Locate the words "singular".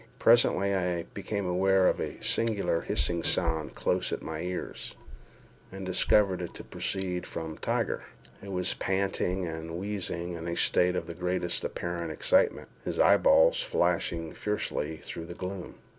2.23-2.81